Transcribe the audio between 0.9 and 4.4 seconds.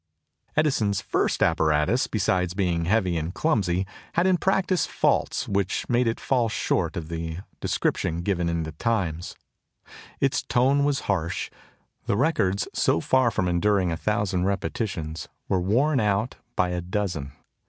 first apparatus, besides being heavy and clumsy, had in